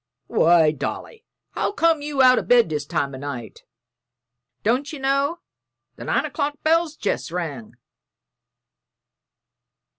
"Why, 0.25 0.71
Dolly, 0.71 1.25
how 1.51 1.73
came 1.73 2.01
you 2.01 2.23
out 2.23 2.39
o' 2.39 2.41
bed 2.41 2.69
this 2.69 2.87
time 2.87 3.13
o' 3.13 3.19
night? 3.19 3.65
Don't 4.63 4.91
ye 4.91 4.97
know 4.97 5.41
the 5.95 6.05
nine 6.05 6.25
o'clock 6.25 6.55
bell's 6.63 6.95
jest 6.95 7.29
rung?" 7.29 7.75